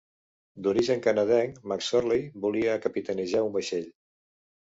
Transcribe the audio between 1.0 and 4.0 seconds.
canadenc, McSorley volia capitanejar un vaixell.